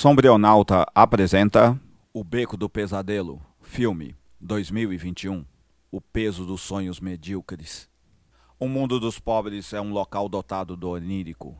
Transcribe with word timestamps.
Sombrionauta 0.00 0.86
apresenta 0.94 1.78
O 2.10 2.24
Beco 2.24 2.56
do 2.56 2.70
Pesadelo, 2.70 3.38
filme 3.60 4.16
2021. 4.40 5.44
O 5.92 6.00
peso 6.00 6.46
dos 6.46 6.62
sonhos 6.62 6.98
medíocres. 6.98 7.86
O 8.58 8.66
mundo 8.66 8.98
dos 8.98 9.18
pobres 9.18 9.74
é 9.74 9.80
um 9.82 9.92
local 9.92 10.26
dotado 10.26 10.74
do 10.74 10.88
onírico. 10.88 11.54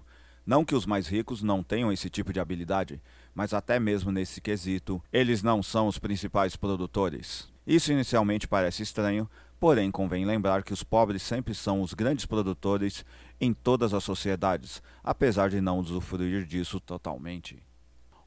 Não 0.46 0.64
que 0.64 0.74
os 0.74 0.86
mais 0.86 1.06
ricos 1.06 1.42
não 1.42 1.62
tenham 1.62 1.92
esse 1.92 2.08
tipo 2.08 2.32
de 2.32 2.40
habilidade, 2.40 3.02
mas 3.34 3.52
até 3.52 3.78
mesmo 3.78 4.10
nesse 4.10 4.40
quesito, 4.40 5.02
eles 5.12 5.42
não 5.42 5.62
são 5.62 5.86
os 5.86 5.98
principais 5.98 6.56
produtores. 6.56 7.46
Isso 7.66 7.92
inicialmente 7.92 8.48
parece 8.48 8.82
estranho, 8.82 9.28
porém 9.60 9.90
convém 9.90 10.24
lembrar 10.24 10.62
que 10.62 10.72
os 10.72 10.82
pobres 10.82 11.22
sempre 11.22 11.54
são 11.54 11.82
os 11.82 11.92
grandes 11.92 12.24
produtores 12.24 13.04
em 13.38 13.52
todas 13.52 13.92
as 13.92 14.02
sociedades, 14.02 14.82
apesar 15.04 15.50
de 15.50 15.60
não 15.60 15.78
usufruir 15.78 16.46
disso 16.46 16.80
totalmente. 16.80 17.62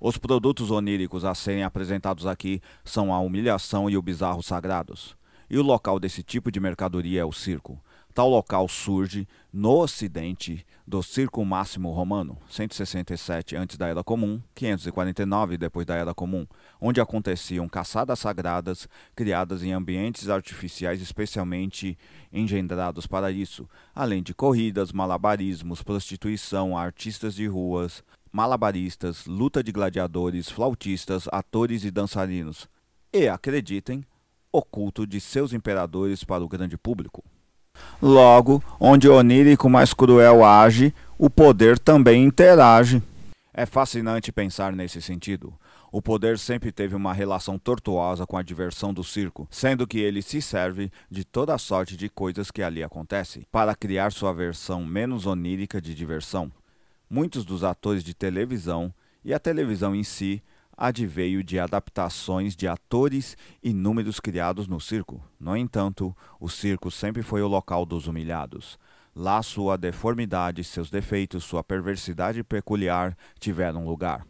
Os 0.06 0.18
produtos 0.18 0.70
oníricos 0.70 1.24
a 1.24 1.34
serem 1.34 1.64
apresentados 1.64 2.28
aqui 2.28 2.62
são 2.84 3.14
a 3.14 3.22
humilhação 3.22 3.90
e 3.90 3.96
o 3.96 4.02
bizarro 4.02 4.44
sagrados. 4.44 5.16
E 5.50 5.58
o 5.58 5.64
local 5.64 5.98
desse 5.98 6.22
tipo 6.22 6.52
de 6.52 6.60
mercadoria 6.60 7.22
é 7.22 7.24
o 7.24 7.32
circo. 7.32 7.82
Tal 8.14 8.28
local 8.30 8.68
surge 8.68 9.26
no 9.52 9.80
ocidente 9.80 10.66
do 10.86 11.02
Circo 11.02 11.46
Máximo 11.46 11.90
Romano, 11.94 12.38
167 12.50 13.56
antes 13.56 13.78
da 13.78 13.88
Era 13.88 14.04
Comum, 14.04 14.42
549 14.54 15.58
depois 15.58 15.86
da 15.86 15.96
Era 15.96 16.14
Comum, 16.14 16.46
onde 16.82 17.00
aconteciam 17.00 17.70
caçadas 17.70 18.20
sagradas 18.20 18.90
criadas 19.16 19.64
em 19.64 19.72
ambientes 19.72 20.28
artificiais 20.28 21.02
especialmente 21.02 21.98
engendrados 22.32 23.08
para 23.08 23.32
isso, 23.32 23.70
além 23.96 24.22
de 24.22 24.34
corridas, 24.34 24.92
malabarismos, 24.92 25.82
prostituição, 25.82 26.78
artistas 26.78 27.34
de 27.34 27.48
ruas, 27.48 28.04
malabaristas, 28.34 29.28
luta 29.28 29.64
de 29.64 29.72
gladiadores, 29.72 30.50
flautistas, 30.50 31.28
atores 31.32 31.86
e 31.86 31.92
dançarinos. 31.92 32.68
E, 33.14 33.28
acreditem, 33.30 34.04
o 34.52 34.64
culto 34.64 35.06
de 35.06 35.22
seus 35.22 35.54
imperadores 35.54 36.24
para 36.24 36.44
o 36.44 36.48
grande 36.48 36.76
público. 36.76 37.24
Logo, 38.02 38.64
onde 38.80 39.08
o 39.08 39.16
onírico 39.16 39.70
mais 39.70 39.94
cruel 39.94 40.44
age, 40.44 40.94
o 41.18 41.30
poder 41.30 41.78
também 41.78 42.24
interage. 42.24 43.02
É 43.54 43.68
fascinante 43.68 44.32
pensar 44.32 44.74
nesse 44.74 45.00
sentido. 45.00 45.54
O 45.92 46.02
poder 46.02 46.40
sempre 46.40 46.72
teve 46.72 46.96
uma 46.96 47.14
relação 47.14 47.60
tortuosa 47.60 48.26
com 48.26 48.36
a 48.36 48.42
diversão 48.42 48.92
do 48.92 49.04
circo, 49.04 49.48
sendo 49.52 49.86
que 49.86 50.00
ele 50.00 50.24
se 50.24 50.42
serve 50.42 50.92
de 51.10 51.24
toda 51.24 51.56
sorte 51.60 51.96
de 51.96 52.10
coisas 52.10 52.50
que 52.50 52.64
ali 52.64 52.84
acontecem, 52.84 53.44
para 53.52 53.76
criar 53.76 54.12
sua 54.12 54.34
versão 54.34 54.84
menos 54.84 55.28
onírica 55.28 55.80
de 55.80 55.94
diversão. 55.94 56.52
Muitos 57.14 57.46
dos 57.46 57.64
atores 57.64 58.04
de 58.04 58.12
televisão 58.12 58.92
e 59.24 59.36
a 59.36 59.40
televisão 59.40 59.94
em 59.94 60.04
si 60.04 60.42
adveio 60.76 61.44
de 61.44 61.60
adaptações 61.60 62.56
de 62.56 62.68
atores 62.68 63.38
e 63.62 63.72
números 63.72 64.20
criados 64.20 64.68
no 64.68 64.82
circo. 64.82 65.22
No 65.40 65.56
entanto, 65.56 66.18
o 66.40 66.50
circo 66.50 66.90
sempre 66.90 67.22
foi 67.22 67.44
o 67.44 67.48
local 67.48 67.86
dos 67.86 68.08
humilhados. 68.08 68.80
Lá 69.16 69.44
sua 69.44 69.78
deformidade, 69.78 70.64
seus 70.64 70.90
defeitos, 70.90 71.44
sua 71.44 71.64
perversidade 71.64 72.44
peculiar 72.44 73.16
tiveram 73.40 73.86
lugar. 73.86 74.26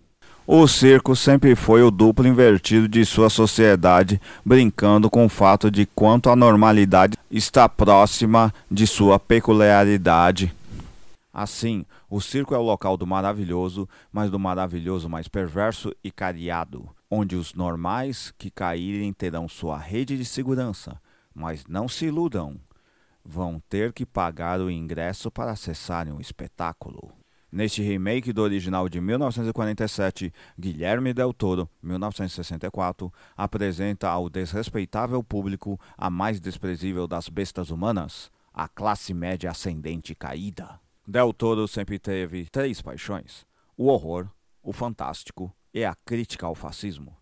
O 0.45 0.67
circo 0.67 1.15
sempre 1.15 1.55
foi 1.55 1.83
o 1.83 1.89
duplo 1.89 2.27
invertido 2.27 2.89
de 2.89 3.05
sua 3.05 3.29
sociedade, 3.29 4.19
brincando 4.43 5.09
com 5.09 5.25
o 5.25 5.29
fato 5.29 5.71
de 5.71 5.85
quanto 5.85 6.29
a 6.29 6.35
normalidade 6.35 7.17
está 7.31 7.69
próxima 7.69 8.53
de 8.69 8.85
sua 8.85 9.17
peculiaridade. 9.17 10.53
Assim, 11.33 11.83
o 12.07 12.21
circo 12.21 12.53
é 12.53 12.57
o 12.59 12.61
local 12.61 12.95
do 12.95 13.07
maravilhoso, 13.07 13.89
mas 14.11 14.29
do 14.29 14.37
maravilhoso 14.37 15.09
mais 15.09 15.27
perverso 15.27 15.91
e 16.03 16.11
cariado, 16.11 16.87
onde 17.09 17.35
os 17.35 17.55
normais 17.55 18.31
que 18.37 18.51
caírem 18.51 19.11
terão 19.11 19.49
sua 19.49 19.79
rede 19.79 20.15
de 20.15 20.25
segurança, 20.25 21.01
mas 21.33 21.65
não 21.65 21.87
se 21.87 22.05
iludam, 22.05 22.59
vão 23.25 23.59
ter 23.67 23.91
que 23.91 24.05
pagar 24.05 24.61
o 24.61 24.69
ingresso 24.69 25.31
para 25.31 25.51
acessarem 25.51 26.13
o 26.13 26.21
espetáculo. 26.21 27.11
Neste 27.51 27.81
remake 27.81 28.31
do 28.31 28.41
original 28.41 28.87
de 28.87 29.01
1947, 29.01 30.31
Guilherme 30.59 31.13
Del 31.13 31.33
Toro, 31.33 31.67
1964, 31.81 33.11
apresenta 33.35 34.07
ao 34.07 34.29
desrespeitável 34.29 35.23
público 35.23 35.79
a 35.97 36.11
mais 36.11 36.39
desprezível 36.39 37.07
das 37.07 37.27
bestas 37.27 37.71
humanas, 37.71 38.31
a 38.53 38.67
classe 38.67 39.13
média 39.15 39.49
ascendente 39.49 40.13
caída. 40.13 40.82
Del 41.05 41.33
Toro 41.33 41.67
sempre 41.67 41.99
teve 41.99 42.45
três 42.49 42.81
paixões: 42.81 43.45
o 43.75 43.87
horror, 43.87 44.29
o 44.61 44.71
fantástico 44.71 45.53
e 45.73 45.83
a 45.83 45.93
crítica 45.93 46.45
ao 46.45 46.55
fascismo. 46.55 47.17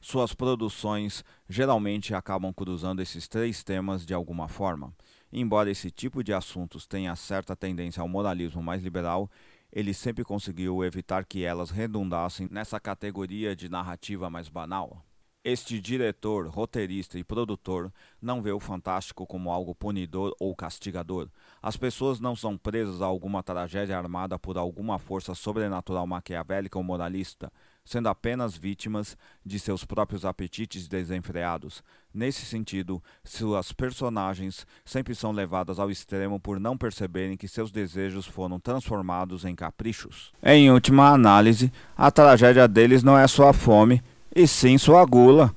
Suas 0.00 0.34
produções 0.34 1.22
geralmente 1.48 2.12
acabam 2.12 2.52
cruzando 2.52 3.00
esses 3.00 3.28
três 3.28 3.62
temas 3.62 4.04
de 4.04 4.12
alguma 4.12 4.48
forma. 4.48 4.92
Embora 5.32 5.70
esse 5.70 5.92
tipo 5.92 6.24
de 6.24 6.32
assuntos 6.32 6.88
tenha 6.88 7.14
certa 7.14 7.54
tendência 7.54 8.00
ao 8.00 8.08
moralismo 8.08 8.60
mais 8.60 8.82
liberal, 8.82 9.30
ele 9.70 9.94
sempre 9.94 10.24
conseguiu 10.24 10.82
evitar 10.82 11.24
que 11.24 11.44
elas 11.44 11.70
redundassem 11.70 12.48
nessa 12.50 12.80
categoria 12.80 13.54
de 13.54 13.68
narrativa 13.68 14.28
mais 14.28 14.48
banal. 14.48 15.04
Este 15.42 15.80
diretor, 15.80 16.48
roteirista 16.48 17.18
e 17.18 17.24
produtor 17.24 17.90
não 18.20 18.42
vê 18.42 18.52
o 18.52 18.60
fantástico 18.60 19.26
como 19.26 19.50
algo 19.50 19.74
punidor 19.74 20.36
ou 20.38 20.54
castigador. 20.54 21.30
As 21.62 21.78
pessoas 21.78 22.20
não 22.20 22.36
são 22.36 22.58
presas 22.58 23.00
a 23.00 23.06
alguma 23.06 23.42
tragédia 23.42 23.96
armada 23.96 24.38
por 24.38 24.58
alguma 24.58 24.98
força 24.98 25.34
sobrenatural 25.34 26.06
maquiavélica 26.06 26.76
ou 26.76 26.84
moralista, 26.84 27.50
sendo 27.86 28.10
apenas 28.10 28.54
vítimas 28.54 29.16
de 29.42 29.58
seus 29.58 29.82
próprios 29.82 30.26
apetites 30.26 30.86
desenfreados. 30.86 31.82
Nesse 32.12 32.44
sentido, 32.44 33.02
suas 33.24 33.72
personagens 33.72 34.66
sempre 34.84 35.14
são 35.14 35.32
levadas 35.32 35.78
ao 35.78 35.90
extremo 35.90 36.38
por 36.38 36.60
não 36.60 36.76
perceberem 36.76 37.38
que 37.38 37.48
seus 37.48 37.70
desejos 37.70 38.26
foram 38.26 38.60
transformados 38.60 39.46
em 39.46 39.54
caprichos. 39.54 40.34
Em 40.42 40.70
última 40.70 41.08
análise, 41.08 41.72
a 41.96 42.10
tragédia 42.10 42.68
deles 42.68 43.02
não 43.02 43.16
é 43.16 43.26
só 43.26 43.48
a 43.48 43.54
fome 43.54 44.02
e 44.34 44.46
sim 44.46 44.78
sua 44.78 45.04
gula. 45.04 45.54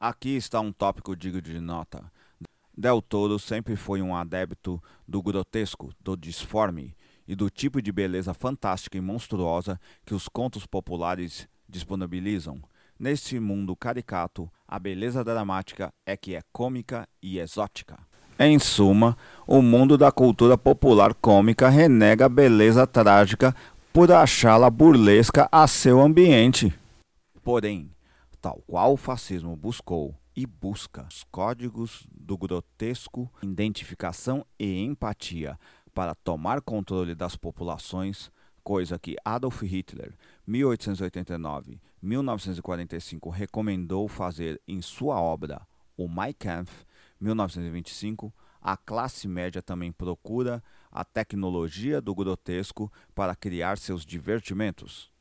Aqui 0.00 0.36
está 0.36 0.60
um 0.60 0.72
tópico 0.72 1.16
digno 1.16 1.40
de 1.40 1.60
nota. 1.60 2.04
Del 2.76 3.02
Toro 3.02 3.38
sempre 3.38 3.76
foi 3.76 4.00
um 4.00 4.16
adepto 4.16 4.82
do 5.06 5.22
grotesco, 5.22 5.92
do 6.00 6.16
disforme 6.16 6.94
e 7.26 7.34
do 7.34 7.50
tipo 7.50 7.82
de 7.82 7.92
beleza 7.92 8.32
fantástica 8.32 8.96
e 8.96 9.00
monstruosa 9.00 9.78
que 10.04 10.14
os 10.14 10.28
contos 10.28 10.66
populares 10.66 11.46
disponibilizam. 11.68 12.60
Nesse 12.98 13.38
mundo 13.38 13.76
caricato, 13.76 14.50
a 14.66 14.78
beleza 14.78 15.22
dramática 15.24 15.92
é 16.06 16.16
que 16.16 16.34
é 16.34 16.42
cômica 16.52 17.06
e 17.22 17.38
exótica. 17.38 17.98
Em 18.38 18.58
suma, 18.58 19.16
o 19.46 19.60
mundo 19.60 19.98
da 19.98 20.10
cultura 20.10 20.56
popular 20.56 21.14
cômica 21.14 21.68
renega 21.68 22.26
a 22.26 22.28
beleza 22.28 22.86
trágica 22.86 23.54
por 23.92 24.10
achá-la 24.10 24.70
burlesca 24.70 25.48
a 25.52 25.66
seu 25.66 26.00
ambiente. 26.00 26.72
Porém, 27.42 27.91
tal 28.42 28.60
qual 28.66 28.92
o 28.92 28.96
fascismo 28.96 29.56
buscou 29.56 30.14
e 30.34 30.44
busca 30.44 31.06
os 31.08 31.22
códigos 31.30 32.04
do 32.12 32.36
grotesco, 32.36 33.32
identificação 33.40 34.44
e 34.58 34.82
empatia 34.82 35.56
para 35.94 36.12
tomar 36.12 36.60
controle 36.60 37.14
das 37.14 37.36
populações, 37.36 38.32
coisa 38.64 38.98
que 38.98 39.14
Adolf 39.24 39.62
Hitler, 39.62 40.18
1889-1945, 40.48 43.30
recomendou 43.30 44.08
fazer 44.08 44.60
em 44.66 44.82
sua 44.82 45.20
obra 45.20 45.64
O 45.96 46.08
Mein 46.08 46.32
Kampf, 46.32 46.84
1925, 47.20 48.34
a 48.60 48.76
classe 48.76 49.28
média 49.28 49.62
também 49.62 49.92
procura 49.92 50.60
a 50.90 51.04
tecnologia 51.04 52.00
do 52.00 52.12
grotesco 52.12 52.92
para 53.14 53.36
criar 53.36 53.78
seus 53.78 54.04
divertimentos. 54.04 55.11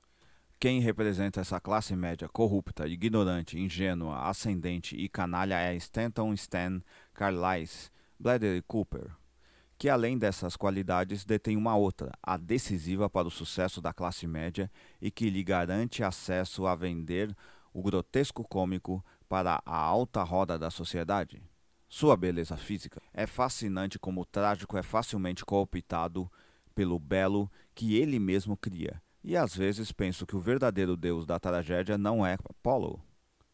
Quem 0.62 0.80
representa 0.80 1.42
essa 1.42 1.60
classe 1.60 1.96
média 1.96 2.30
corrupta, 2.30 2.88
ignorante, 2.88 3.58
ingênua, 3.58 4.30
ascendente 4.30 4.96
e 4.96 5.10
canalha 5.10 5.60
é 5.60 5.76
Stanton 5.76 6.34
Stan 6.34 6.84
Carlisle 7.16 7.90
Bradley 8.20 8.62
Cooper, 8.68 9.10
que 9.76 9.90
além 9.90 10.20
dessas 10.20 10.56
qualidades 10.56 11.26
detém 11.26 11.58
uma 11.58 11.76
outra, 11.76 12.12
a 12.22 12.38
decisiva 12.38 13.10
para 13.10 13.28
o 13.28 13.32
sucesso 13.32 13.82
da 13.82 13.92
classe 13.92 14.28
média 14.28 14.72
e 15.02 15.10
que 15.10 15.32
lhe 15.32 15.44
garante 15.44 16.04
acesso 16.04 16.68
a 16.68 16.76
vender 16.76 17.36
o 17.74 17.82
grotesco 17.82 18.48
cômico 18.48 19.04
para 19.28 19.64
a 19.66 19.76
alta 19.76 20.22
roda 20.22 20.60
da 20.60 20.70
sociedade. 20.70 21.42
Sua 21.90 22.16
beleza 22.16 22.56
física 22.56 23.02
é 23.16 23.26
fascinante 23.26 23.98
como 23.98 24.22
o 24.22 24.26
trágico 24.26 24.78
é 24.78 24.84
facilmente 24.84 25.44
cooptado 25.44 26.32
pelo 26.76 27.00
belo 27.00 27.52
que 27.74 27.96
ele 27.96 28.20
mesmo 28.20 28.56
cria 28.56 29.02
e 29.24 29.38
às 29.38 29.56
vezes 29.56 29.92
penso 29.92 30.26
que 30.26 30.36
o 30.36 30.40
verdadeiro 30.40 30.98
deus 30.98 31.26
da 31.26 31.40
tragédia 31.40 31.98
não 31.98 32.26
é 32.26 32.34
Apolo, 32.34 33.02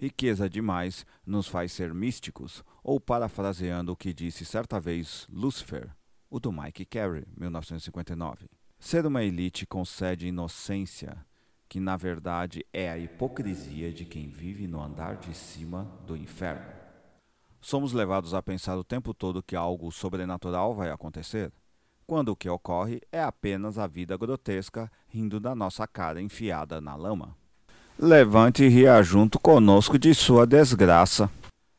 Riqueza 0.00 0.48
demais 0.48 1.04
nos 1.26 1.46
faz 1.46 1.72
ser 1.72 1.92
místicos, 1.92 2.64
ou 2.82 2.98
parafraseando 2.98 3.92
o 3.92 3.96
que 3.96 4.14
disse 4.14 4.46
certa 4.46 4.80
vez 4.80 5.26
Lucifer, 5.30 5.94
o 6.30 6.40
do 6.40 6.50
Mike 6.50 6.86
Carey, 6.86 7.26
1959. 7.36 8.46
Ser 8.78 9.04
uma 9.04 9.22
elite 9.22 9.66
concede 9.66 10.26
inocência, 10.26 11.22
que 11.68 11.78
na 11.78 11.98
verdade 11.98 12.64
é 12.72 12.90
a 12.90 12.96
hipocrisia 12.96 13.92
de 13.92 14.06
quem 14.06 14.26
vive 14.26 14.66
no 14.66 14.82
andar 14.82 15.18
de 15.18 15.34
cima 15.34 15.84
do 16.06 16.16
inferno. 16.16 16.72
Somos 17.60 17.92
levados 17.92 18.32
a 18.32 18.42
pensar 18.42 18.78
o 18.78 18.84
tempo 18.84 19.12
todo 19.12 19.42
que 19.42 19.54
algo 19.54 19.92
sobrenatural 19.92 20.74
vai 20.74 20.90
acontecer, 20.90 21.52
quando 22.06 22.30
o 22.30 22.36
que 22.36 22.48
ocorre 22.48 23.02
é 23.12 23.22
apenas 23.22 23.76
a 23.76 23.86
vida 23.86 24.16
grotesca 24.16 24.90
rindo 25.08 25.38
da 25.38 25.54
nossa 25.54 25.86
cara 25.86 26.22
enfiada 26.22 26.80
na 26.80 26.96
lama. 26.96 27.38
Levante 28.02 28.64
e 28.64 28.68
ria 28.68 29.02
junto 29.02 29.38
conosco 29.38 29.98
de 29.98 30.14
sua 30.14 30.46
desgraça. 30.46 31.30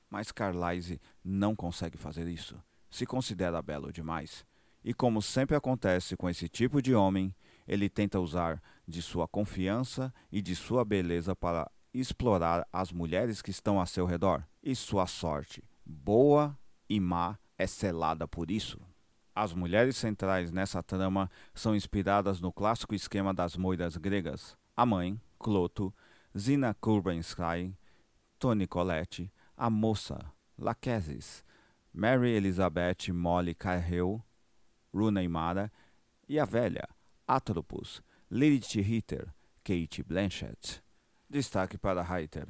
Mas 0.07 0.31
Carlyle 0.31 1.01
não 1.25 1.55
consegue 1.55 1.97
fazer 1.97 2.27
isso. 2.27 2.55
Se 2.91 3.07
considera 3.07 3.59
belo 3.59 3.91
demais. 3.91 4.45
E 4.85 4.93
como 4.93 5.19
sempre 5.19 5.55
acontece 5.55 6.15
com 6.15 6.29
esse 6.29 6.47
tipo 6.47 6.79
de 6.79 6.93
homem, 6.93 7.33
ele 7.67 7.89
tenta 7.89 8.19
usar 8.19 8.61
de 8.87 9.01
sua 9.01 9.27
confiança 9.27 10.13
e 10.31 10.43
de 10.43 10.55
sua 10.55 10.85
beleza 10.85 11.35
para 11.35 11.67
explorar 11.91 12.67
as 12.71 12.91
mulheres 12.91 13.41
que 13.41 13.49
estão 13.49 13.81
a 13.81 13.87
seu 13.87 14.05
redor. 14.05 14.43
E 14.61 14.75
sua 14.75 15.07
sorte, 15.07 15.63
boa 15.83 16.55
e 16.87 16.99
má, 16.99 17.35
é 17.57 17.65
selada 17.65 18.27
por 18.27 18.51
isso. 18.51 18.79
As 19.33 19.55
mulheres 19.55 19.97
centrais 19.97 20.51
nessa 20.51 20.83
trama 20.83 21.31
são 21.55 21.75
inspiradas 21.75 22.39
no 22.39 22.53
clássico 22.53 22.93
esquema 22.93 23.33
das 23.33 23.57
moiras 23.57 23.97
gregas: 23.97 24.55
a 24.77 24.85
mãe, 24.85 25.19
Cloto, 25.39 25.91
Zina 26.37 26.73
Kurbenstein, 26.73 27.75
Toni 28.39 28.65
Collette, 28.65 29.29
a 29.57 29.69
moça, 29.69 30.31
Laquesis, 30.57 31.43
Mary 31.93 32.35
Elizabeth 32.35 33.11
Molly 33.11 33.53
Cahill, 33.53 34.23
Runa 34.93 35.21
Imara 35.21 35.71
e 36.27 36.39
a 36.39 36.45
velha, 36.45 36.87
Atropos, 37.27 38.01
Lilith 38.29 38.79
Ritter, 38.81 39.33
Kate 39.63 40.01
Blanchett. 40.03 40.81
Destaque 41.29 41.77
para 41.77 42.01
Reiter. 42.01 42.47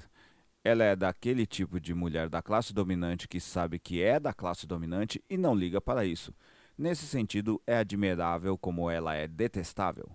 Ela 0.63 0.83
é 0.83 0.95
daquele 0.95 1.48
tipo 1.48 1.80
de 1.80 1.94
mulher 1.94 2.30
da 2.30 2.42
classe 2.42 2.72
dominante 2.74 3.28
que 3.28 3.39
sabe 3.39 3.80
que 3.80 4.01
é 4.04 4.19
da 4.19 4.31
classe 4.31 4.68
dominante 4.68 5.24
e 5.28 5.38
não 5.38 5.56
liga 5.56 5.81
para 5.81 6.06
isso. 6.06 6.33
Nesse 6.78 7.07
sentido, 7.07 7.60
é 7.66 7.78
admirável 7.78 8.57
como 8.57 8.89
ela 8.89 9.16
é 9.16 9.28
detestável. 9.28 10.10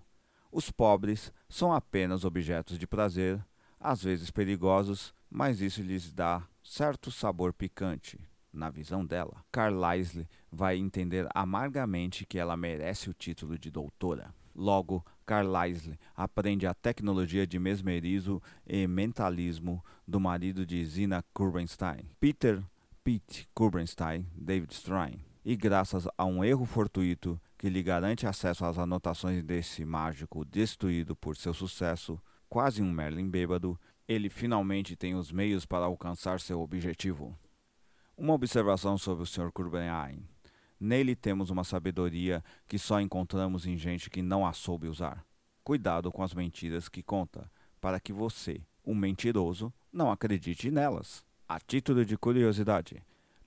Os 0.51 0.71
pobres 0.71 1.31
são 1.49 1.73
apenas 1.73 2.23
objetos 2.23 2.79
de 2.79 2.87
prazer, 2.87 3.45
às 3.79 4.03
vezes 4.03 4.31
perigosos, 4.31 5.13
mas 5.29 5.61
isso 5.61 5.81
lhes 5.81 6.11
dá 6.11 6.47
certo 6.63 7.11
sabor 7.11 7.53
picante. 7.53 8.19
Na 8.51 8.69
visão 8.69 9.05
dela, 9.05 9.43
Carlisle 9.51 10.27
vai 10.51 10.77
entender 10.77 11.27
amargamente 11.33 12.25
que 12.25 12.39
ela 12.39 12.57
merece 12.57 13.09
o 13.09 13.13
título 13.13 13.57
de 13.57 13.69
doutora. 13.69 14.33
Logo, 14.55 15.05
Carlisle 15.25 15.99
aprende 16.15 16.65
a 16.65 16.73
tecnologia 16.73 17.45
de 17.45 17.59
mesmerismo 17.59 18.41
e 18.65 18.87
mentalismo 18.87 19.83
do 20.07 20.19
marido 20.19 20.65
de 20.65 20.83
Zina 20.85 21.23
Kurbenstein, 21.33 22.09
Peter 22.19 22.63
Pete 23.03 23.47
Kurbenstein 23.53 24.25
David 24.35 24.73
Strain. 24.73 25.19
E 25.45 25.55
graças 25.55 26.07
a 26.17 26.25
um 26.25 26.43
erro 26.43 26.65
fortuito 26.65 27.39
que 27.57 27.69
lhe 27.69 27.83
garante 27.83 28.25
acesso 28.25 28.65
às 28.65 28.77
anotações 28.77 29.43
desse 29.43 29.85
mágico 29.85 30.43
destruído 30.43 31.15
por 31.15 31.37
seu 31.37 31.53
sucesso, 31.53 32.19
quase 32.49 32.81
um 32.81 32.91
Merlin 32.91 33.29
bêbado, 33.29 33.79
ele 34.07 34.29
finalmente 34.29 34.95
tem 34.95 35.15
os 35.15 35.31
meios 35.31 35.65
para 35.65 35.85
alcançar 35.85 36.39
seu 36.39 36.61
objetivo. 36.61 37.37
Uma 38.17 38.33
observação 38.33 38.97
sobre 38.97 39.23
o 39.23 39.27
Sr. 39.27 39.51
Kurbenain. 39.51 40.27
Nele 40.79 41.15
temos 41.15 41.49
uma 41.49 41.63
sabedoria 41.63 42.43
que 42.67 42.77
só 42.77 43.01
encontramos 43.01 43.65
em 43.65 43.77
gente 43.77 44.09
que 44.09 44.21
não 44.21 44.45
a 44.45 44.53
soube 44.53 44.87
usar. 44.87 45.25
Cuidado 45.63 46.11
com 46.11 46.23
as 46.23 46.33
mentiras 46.33 46.87
que 46.87 47.03
conta, 47.03 47.51
para 47.81 47.99
que 47.99 48.13
você, 48.13 48.61
um 48.85 48.95
mentiroso, 48.95 49.73
não 49.91 50.11
acredite 50.11 50.71
nelas. 50.71 51.25
A 51.47 51.59
título 51.59 52.05
de 52.05 52.17
curiosidade, 52.17 53.03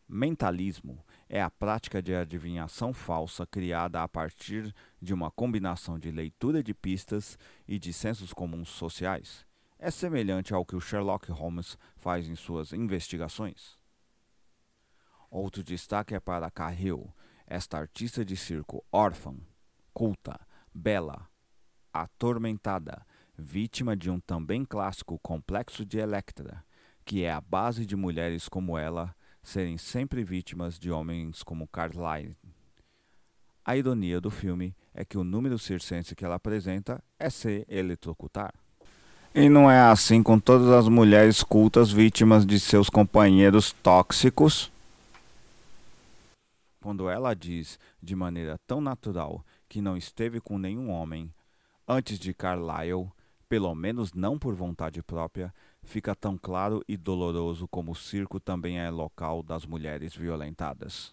mentalismo 0.09 1.04
é 1.33 1.41
a 1.41 1.49
prática 1.49 2.03
de 2.03 2.13
adivinhação 2.13 2.93
falsa 2.93 3.47
criada 3.47 4.03
a 4.03 4.09
partir 4.09 4.75
de 5.01 5.15
uma 5.15 5.31
combinação 5.31 5.97
de 5.97 6.11
leitura 6.11 6.61
de 6.61 6.75
pistas 6.75 7.39
e 7.69 7.79
de 7.79 7.93
sensos 7.93 8.33
comuns 8.33 8.69
sociais. 8.69 9.47
É 9.79 9.93
semelhante 9.93 10.53
ao 10.53 10.67
que 10.67 10.75
o 10.75 10.81
Sherlock 10.81 11.31
Holmes 11.31 11.79
faz 11.97 12.29
em 12.29 12.35
suas 12.35 12.73
investigações. 12.73 13.79
Outro 15.31 15.63
destaque 15.63 16.17
é 16.17 16.21
para 16.21 16.51
Cahill, 16.51 17.15
esta 17.47 17.79
artista 17.79 18.25
de 18.25 18.37
circo 18.37 18.85
órfã, 18.91 19.37
culta, 19.95 20.37
bela, 20.75 21.29
atormentada, 21.93 23.07
vítima 23.39 23.97
de 23.97 24.11
um 24.11 24.19
também 24.19 24.65
clássico 24.65 25.17
complexo 25.21 25.87
de 25.87 25.97
Electra, 25.99 26.65
que 27.05 27.23
é 27.23 27.31
a 27.31 27.41
base 27.41 27.87
de 27.87 27.95
mulheres 27.95 28.49
como 28.49 28.77
ela 28.77 29.15
serem 29.43 29.79
sempre 29.79 30.23
vítimas 30.23 30.79
de 30.79 30.91
homens 30.91 31.43
como 31.43 31.67
Carlyle. 31.67 32.37
A 33.65 33.77
ironia 33.77 34.21
do 34.21 34.31
filme 34.31 34.75
é 34.95 35.05
que 35.05 35.19
o 35.19 35.25
número 35.25 35.59
circense 35.59 36.15
que 36.15 36.25
ela 36.25 36.37
apresenta 36.37 37.03
é 37.19 37.31
se 37.31 37.65
eletrocutar. 37.69 38.53
E 39.35 39.49
não 39.49 39.71
é 39.71 39.81
assim 39.81 40.23
com 40.23 40.41
todas 40.41 40.69
as 40.71 40.89
mulheres 40.89 41.43
cultas 41.43 41.93
vítimas 41.93 42.45
de 42.45 42.59
seus 42.59 42.91
companheiros 42.91 43.71
tóxicos? 43.71 44.73
Quando 46.83 47.09
ela 47.09 47.35
diz 47.35 47.79
de 48.03 48.17
maneira 48.17 48.59
tão 48.67 48.81
natural 48.81 49.45
que 49.69 49.81
não 49.81 49.97
esteve 49.97 50.41
com 50.41 50.59
nenhum 50.59 50.91
homem 50.91 51.33
antes 51.87 52.19
de 52.19 52.35
Carlyle, 52.35 53.13
pelo 53.50 53.75
menos 53.75 54.12
não 54.12 54.38
por 54.38 54.54
vontade 54.54 55.02
própria, 55.02 55.52
fica 55.83 56.14
tão 56.14 56.38
claro 56.38 56.85
e 56.87 56.97
doloroso 56.97 57.66
como 57.66 57.90
o 57.90 57.97
circo 57.97 58.38
também 58.38 58.78
é 58.78 58.88
local 58.88 59.42
das 59.42 59.66
mulheres 59.66 60.14
violentadas. 60.14 61.12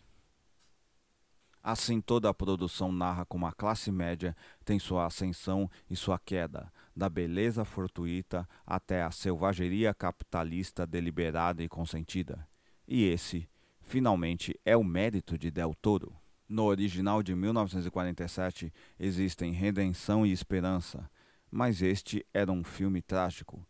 Assim, 1.63 1.99
toda 1.99 2.29
a 2.29 2.33
produção 2.35 2.91
narra 2.91 3.25
como 3.25 3.47
a 3.47 3.51
classe 3.51 3.91
média 3.91 4.37
tem 4.63 4.77
sua 4.77 5.07
ascensão 5.07 5.67
e 5.89 5.95
sua 5.95 6.19
queda, 6.19 6.71
da 6.95 7.09
beleza 7.09 7.65
fortuita 7.65 8.47
até 8.67 9.01
a 9.01 9.09
selvageria 9.09 9.91
capitalista 9.91 10.85
deliberada 10.85 11.63
e 11.63 11.67
consentida. 11.67 12.47
E 12.87 13.03
esse, 13.03 13.49
finalmente, 13.81 14.53
é 14.63 14.77
o 14.77 14.83
mérito 14.83 15.39
de 15.39 15.49
Del 15.49 15.73
Toro. 15.73 16.15
No 16.47 16.65
original 16.65 17.23
de 17.23 17.33
1947 17.33 18.71
existem 18.99 19.51
redenção 19.51 20.23
e 20.23 20.31
esperança, 20.31 21.09
mas 21.51 21.81
este 21.81 22.25
era 22.33 22.51
um 22.51 22.63
filme 22.63 23.01
trágico. 23.01 23.65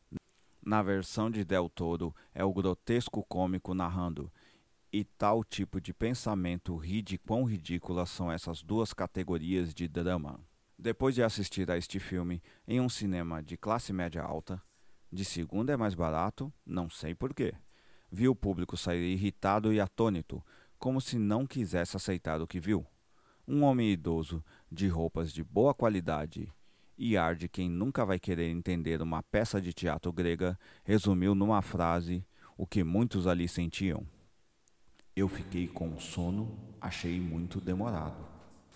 Na 0.64 0.82
versão 0.82 1.30
de 1.30 1.46
Del 1.46 1.70
Toro 1.70 2.14
é 2.34 2.44
o 2.44 2.54
grotesco 2.54 3.24
cômico 3.24 3.74
narrando, 3.74 4.32
e 4.92 5.04
tal 5.04 5.44
tipo 5.44 5.80
de 5.80 5.94
pensamento 5.94 6.76
ri 6.76 7.02
de 7.02 7.18
quão 7.18 7.44
ridículas 7.44 8.10
são 8.10 8.32
essas 8.32 8.64
duas 8.64 8.94
categorias 8.94 9.74
de 9.74 9.88
drama. 9.88 10.40
Depois 10.78 11.16
de 11.16 11.24
assistir 11.24 11.70
a 11.72 11.78
este 11.78 12.00
filme 12.00 12.42
em 12.68 12.80
um 12.80 12.90
cinema 12.90 13.42
de 13.42 13.58
classe 13.58 13.92
média 13.94 14.22
alta, 14.22 14.62
de 15.12 15.24
segunda 15.24 15.74
é 15.74 15.78
mais 15.78 15.96
barato, 15.96 16.54
não 16.66 16.90
sei 16.90 17.16
porquê. 17.16 17.54
Vi 18.12 18.28
o 18.28 18.36
público 18.36 18.78
sair 18.78 19.14
irritado 19.14 19.74
e 19.74 19.80
atônito, 19.80 20.44
como 20.78 21.02
se 21.02 21.18
não 21.18 21.46
quisesse 21.46 21.96
aceitar 21.96 22.42
o 22.42 22.48
que 22.48 22.60
viu. 22.60 22.86
Um 23.48 23.64
homem 23.64 23.92
idoso, 23.92 24.44
de 24.72 24.88
roupas 24.88 25.32
de 25.32 25.44
boa 25.44 25.74
qualidade 25.74 26.52
e 26.98 27.16
ar 27.16 27.36
de 27.36 27.48
quem 27.48 27.70
nunca 27.70 28.06
vai 28.06 28.18
querer 28.18 28.50
entender 28.50 29.02
uma 29.02 29.22
peça 29.22 29.62
de 29.62 29.72
teatro 29.72 30.12
grega, 30.12 30.58
resumiu 30.84 31.36
numa 31.36 31.62
frase 31.62 32.26
o 32.58 32.66
que 32.66 32.84
muitos 32.84 33.28
ali 33.28 33.48
sentiam. 33.48 34.04
Eu 35.16 35.28
fiquei 35.28 35.68
com 35.68 36.00
sono, 36.00 36.58
achei 36.82 37.20
muito 37.20 37.62
demorado. 37.62 38.26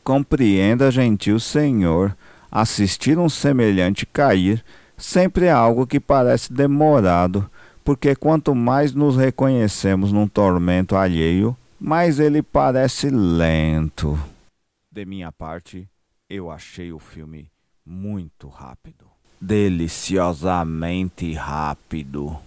Compreenda, 0.03 0.91
gentil 0.91 1.39
senhor, 1.39 2.15
assistir 2.51 3.17
um 3.17 3.29
semelhante 3.29 4.05
cair 4.05 4.63
sempre 4.97 5.45
é 5.45 5.51
algo 5.51 5.87
que 5.87 5.99
parece 5.99 6.53
demorado, 6.53 7.49
porque 7.83 8.15
quanto 8.15 8.53
mais 8.53 8.93
nos 8.93 9.17
reconhecemos 9.17 10.11
num 10.11 10.27
tormento 10.27 10.95
alheio, 10.95 11.57
mais 11.79 12.19
ele 12.19 12.43
parece 12.43 13.09
lento. 13.09 14.19
De 14.91 15.05
minha 15.05 15.31
parte, 15.31 15.89
eu 16.29 16.51
achei 16.51 16.91
o 16.91 16.99
filme 16.99 17.49
muito 17.85 18.47
rápido. 18.47 19.09
Deliciosamente 19.39 21.33
rápido. 21.33 22.39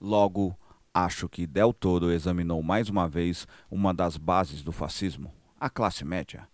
Logo, 0.00 0.56
Acho 0.92 1.28
que 1.28 1.46
Del 1.46 1.72
Toro 1.72 2.10
examinou 2.10 2.62
mais 2.64 2.88
uma 2.88 3.08
vez 3.08 3.46
uma 3.70 3.94
das 3.94 4.16
bases 4.16 4.60
do 4.60 4.72
fascismo, 4.72 5.32
a 5.58 5.70
classe 5.70 6.04
média, 6.04 6.48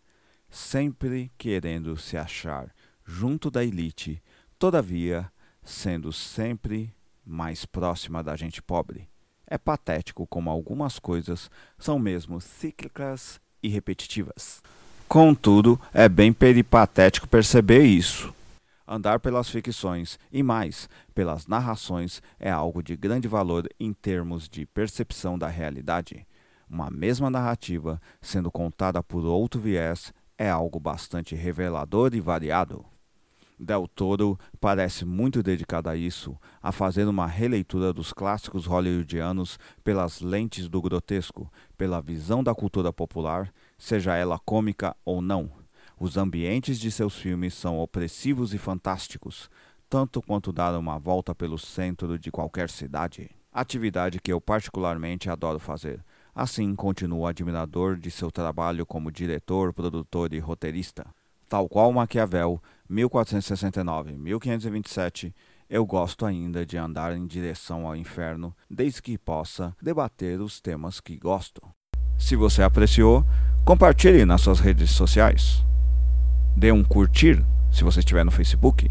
sempre 0.50 1.32
querendo 1.38 1.96
se 1.96 2.18
achar 2.18 2.70
junto 3.02 3.50
da 3.50 3.64
elite, 3.64 4.22
todavia 4.58 5.32
sendo 5.62 6.12
sempre 6.12 6.94
mais 7.24 7.64
próxima 7.64 8.22
da 8.22 8.36
gente 8.36 8.60
pobre. 8.60 9.08
É 9.46 9.56
patético 9.56 10.26
como 10.26 10.50
algumas 10.50 10.98
coisas 10.98 11.50
são 11.78 11.98
mesmo 11.98 12.38
cíclicas 12.38 13.40
e 13.62 13.68
repetitivas. 13.68 14.62
Contudo, 15.08 15.80
é 15.94 16.08
bem 16.08 16.32
peripatético 16.32 17.28
perceber 17.28 17.84
isso. 17.84 18.34
Andar 18.86 19.20
pelas 19.20 19.48
ficções 19.48 20.18
e 20.32 20.42
mais 20.42 20.88
pelas 21.14 21.46
narrações 21.46 22.20
é 22.38 22.50
algo 22.50 22.82
de 22.82 22.96
grande 22.96 23.26
valor 23.26 23.68
em 23.80 23.92
termos 23.92 24.48
de 24.48 24.66
percepção 24.66 25.38
da 25.38 25.48
realidade. 25.48 26.26
Uma 26.68 26.90
mesma 26.90 27.30
narrativa, 27.30 28.00
sendo 28.20 28.50
contada 28.50 29.02
por 29.02 29.24
outro 29.24 29.60
viés, 29.60 30.12
é 30.36 30.50
algo 30.50 30.78
bastante 30.78 31.34
revelador 31.34 32.14
e 32.14 32.20
variado. 32.20 32.84
Del 33.58 33.88
Toro 33.88 34.38
parece 34.60 35.06
muito 35.06 35.42
dedicado 35.42 35.88
a 35.88 35.96
isso, 35.96 36.36
a 36.62 36.70
fazer 36.70 37.06
uma 37.06 37.26
releitura 37.26 37.92
dos 37.92 38.12
clássicos 38.12 38.66
hollywoodianos 38.66 39.58
pelas 39.82 40.20
lentes 40.20 40.68
do 40.68 40.82
grotesco, 40.82 41.50
pela 41.76 42.02
visão 42.02 42.44
da 42.44 42.54
cultura 42.54 42.92
popular, 42.92 43.50
seja 43.78 44.16
ela 44.16 44.38
cômica 44.38 44.96
ou 45.04 45.20
não 45.20 45.50
os 45.98 46.18
ambientes 46.18 46.78
de 46.78 46.90
seus 46.90 47.16
filmes 47.16 47.54
são 47.54 47.78
opressivos 47.78 48.52
e 48.52 48.58
fantásticos, 48.58 49.48
tanto 49.88 50.20
quanto 50.20 50.52
dar 50.52 50.78
uma 50.78 50.98
volta 50.98 51.34
pelo 51.34 51.58
centro 51.58 52.18
de 52.18 52.30
qualquer 52.30 52.68
cidade. 52.68 53.30
Atividade 53.50 54.20
que 54.20 54.30
eu 54.30 54.38
particularmente 54.38 55.30
adoro 55.30 55.58
fazer. 55.58 56.04
Assim, 56.34 56.74
continuo 56.74 57.26
admirador 57.26 57.96
de 57.96 58.10
seu 58.10 58.30
trabalho 58.30 58.84
como 58.84 59.10
diretor, 59.10 59.72
produtor 59.72 60.34
e 60.34 60.38
roteirista. 60.38 61.06
Tal 61.48 61.66
qual 61.66 61.90
Maquiavel, 61.90 62.62
1469-1527, 62.90 65.32
eu 65.70 65.86
gosto 65.86 66.26
ainda 66.26 66.66
de 66.66 66.76
andar 66.76 67.16
em 67.16 67.26
direção 67.26 67.86
ao 67.86 67.96
inferno, 67.96 68.54
desde 68.68 69.00
que 69.00 69.16
possa 69.16 69.74
debater 69.80 70.42
os 70.42 70.60
temas 70.60 71.00
que 71.00 71.16
gosto. 71.16 71.62
Se 72.18 72.36
você 72.36 72.62
apreciou, 72.62 73.24
compartilhe 73.64 74.24
nas 74.24 74.40
suas 74.40 74.60
redes 74.60 74.90
sociais 74.90 75.66
dê 76.56 76.72
um 76.72 76.82
curtir 76.82 77.44
se 77.70 77.84
você 77.84 78.00
estiver 78.00 78.24
no 78.24 78.30
Facebook. 78.30 78.90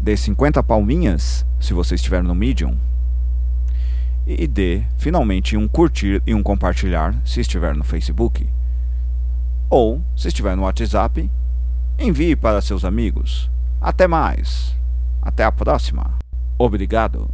Dê 0.00 0.16
50 0.16 0.62
palminhas 0.64 1.46
se 1.60 1.72
você 1.72 1.94
estiver 1.94 2.22
no 2.22 2.34
Medium. 2.34 2.76
E 4.26 4.48
dê 4.48 4.82
finalmente 4.98 5.56
um 5.56 5.68
curtir 5.68 6.20
e 6.26 6.34
um 6.34 6.42
compartilhar 6.42 7.14
se 7.24 7.40
estiver 7.40 7.76
no 7.76 7.84
Facebook. 7.84 8.48
Ou, 9.70 10.02
se 10.16 10.26
estiver 10.28 10.56
no 10.56 10.62
WhatsApp, 10.62 11.30
envie 11.96 12.34
para 12.34 12.60
seus 12.60 12.84
amigos. 12.84 13.48
Até 13.80 14.08
mais. 14.08 14.74
Até 15.22 15.44
a 15.44 15.52
próxima. 15.52 16.18
Obrigado. 16.58 17.30